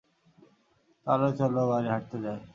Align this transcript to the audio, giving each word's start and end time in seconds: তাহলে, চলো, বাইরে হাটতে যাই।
তাহলে, 1.07 1.29
চলো, 1.37 1.61
বাইরে 1.69 1.89
হাটতে 1.89 2.17
যাই। 2.23 2.41